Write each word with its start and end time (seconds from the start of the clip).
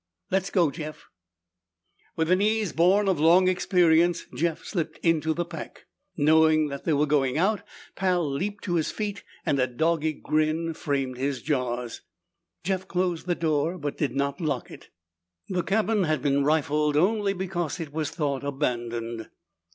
"Let's 0.31 0.49
go, 0.49 0.71
Jeff." 0.71 1.09
With 2.15 2.31
an 2.31 2.41
ease 2.41 2.73
born 2.73 3.07
of 3.07 3.19
long 3.19 3.47
experience, 3.47 4.25
Jeff 4.33 4.65
slipped 4.65 4.97
into 5.05 5.31
the 5.35 5.45
pack. 5.45 5.85
Knowing 6.17 6.69
that 6.69 6.85
they 6.85 6.93
were 6.93 7.05
going 7.05 7.37
out, 7.37 7.61
Pal 7.95 8.27
leaped 8.27 8.63
to 8.63 8.73
his 8.77 8.89
feet 8.89 9.23
and 9.45 9.59
a 9.59 9.67
doggy 9.67 10.13
grin 10.13 10.73
framed 10.73 11.19
his 11.19 11.43
jaws. 11.43 12.01
Jeff 12.63 12.87
closed 12.87 13.27
the 13.27 13.35
door 13.35 13.77
but 13.77 13.95
did 13.97 14.15
not 14.15 14.41
lock 14.41 14.71
it. 14.71 14.89
The 15.49 15.61
cabin 15.61 16.05
had 16.05 16.23
been 16.23 16.43
rifled 16.43 16.97
only 16.97 17.33
because 17.33 17.79
it 17.79 17.93
was 17.93 18.09
thought 18.09 18.43
abandoned. 18.43 19.29